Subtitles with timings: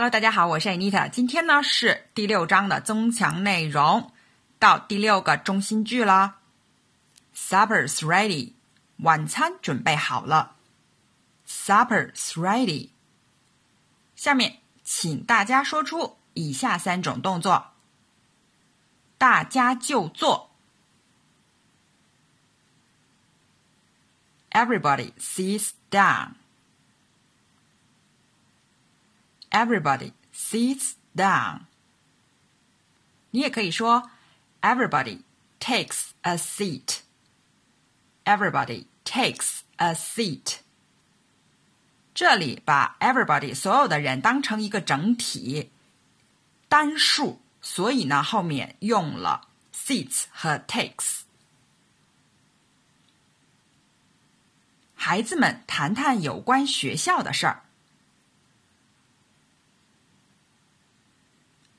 [0.00, 1.10] Hello，大家好，我是 Anita。
[1.10, 4.12] 今天呢是第六章的增强内容，
[4.60, 6.36] 到第六个中心句了。
[7.34, 8.52] Supper's ready，
[8.98, 10.54] 晚餐准备好了。
[11.48, 12.90] Supper's ready。
[14.14, 17.72] 下面请大家说出以下三种动作。
[19.18, 20.52] 大家就坐。
[24.52, 26.34] Everybody sits down.
[29.50, 31.62] Everybody sits down.
[33.30, 34.10] 你也可以说
[34.60, 35.22] Everybody
[35.60, 36.98] takes a seat.
[38.24, 40.58] Everybody takes a seat.
[42.14, 45.70] 这里把 everybody 所有的人当成一个整体，
[46.68, 47.40] 单数。
[47.60, 51.20] 所以呢，后面用了 sits 和 takes。
[54.94, 57.64] 孩子们谈谈有关学校的事儿。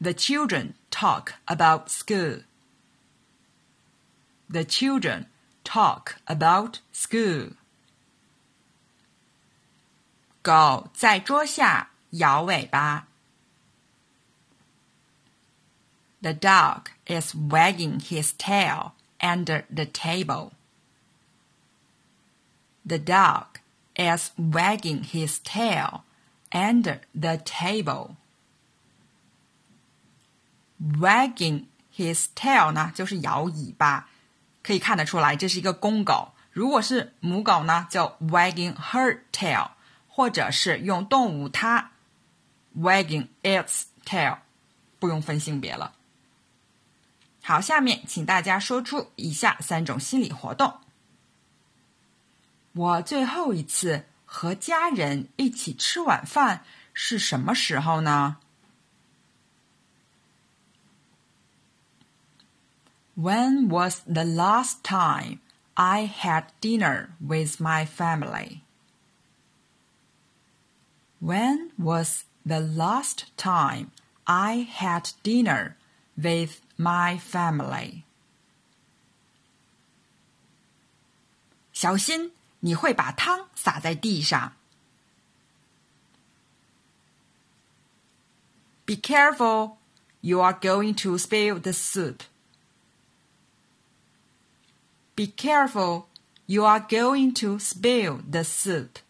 [0.00, 2.42] The children talk about school.
[4.48, 5.26] The children
[5.64, 7.52] talk about school.
[10.42, 13.08] 狗在桌下摇尾巴。
[16.20, 20.52] The dog is wagging his tail under the table.
[22.86, 23.60] The dog
[23.94, 26.04] is wagging his tail
[26.52, 28.16] under the table.
[30.81, 34.07] Wagging his tail 呢，就是摇尾巴，
[34.63, 36.31] 可以看得出来这是一个公狗。
[36.51, 39.71] 如果是母狗呢，就 wagging her tail，
[40.07, 41.91] 或者是用动物它
[42.77, 44.37] wagging its tail，
[44.99, 45.93] 不用分性别了。
[47.43, 50.79] 好，下面请大家说出以下三种心理活动。
[52.73, 58.37] 我最后一次和家人一起吃晚饭是什么时候呢
[63.18, 65.40] ？When was the last time
[65.76, 68.62] I had dinner with my family?
[71.20, 73.90] When was the last time
[74.26, 75.76] I had dinner
[76.16, 78.04] with my family.
[81.72, 84.54] 小心，你会把汤洒在地上。
[88.86, 89.76] Be careful,
[90.20, 92.22] you are going to spill the soup.
[95.18, 96.06] Be careful,
[96.46, 99.00] you are going to spill the soup.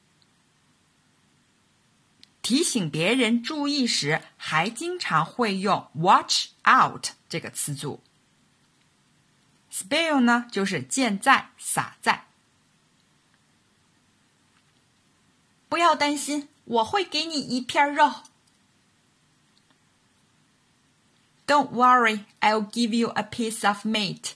[2.43, 8.01] 提醒别人注意时，还经常会用 “watch out” 这个词组。
[9.73, 12.27] spill 呢，就是溅在、洒在。
[15.71, 18.23] 不要担心，我会给你一片肉。
[21.47, 24.35] Don't worry, I'll give you a piece of meat.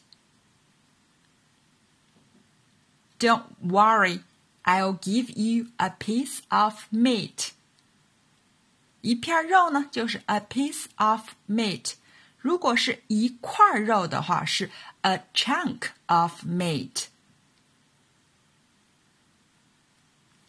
[3.23, 4.19] Don't worry,
[4.65, 7.51] I'll give you a piece of meat.
[8.99, 11.93] 一片肉呢，就是 a piece of meat。
[12.37, 14.69] 如果是一块肉的话，是
[15.03, 17.05] a chunk of meat。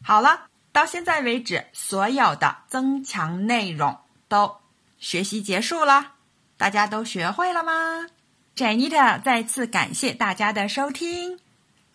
[0.02, 3.96] 好了，到现在为止，所有的增强内容
[4.26, 4.56] 都
[4.98, 6.14] 学习结束了，
[6.56, 8.08] 大家都学会了吗
[8.56, 11.38] ？Janita 再次感谢大家的收听，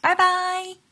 [0.02, 0.89] 拜拜。